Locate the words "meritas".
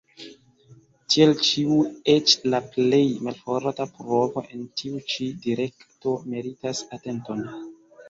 6.35-6.87